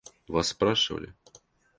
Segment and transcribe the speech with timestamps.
[0.27, 1.13] Вас спрашивали.